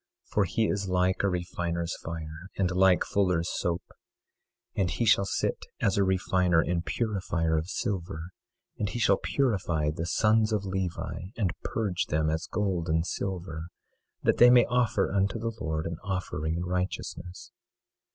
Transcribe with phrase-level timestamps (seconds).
[0.25, 3.83] For he is like a refiner's fire, and like fuller's soap.
[4.75, 8.31] 24:3 And he shall sit as a refiner and purifier of silver;
[8.79, 13.67] and he shall purify the sons of Levi, and purge them as gold and silver,
[14.23, 17.51] that they may offer unto the Lord an offering in righteousness.